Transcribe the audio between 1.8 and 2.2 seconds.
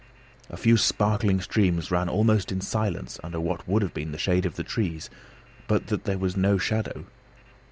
ran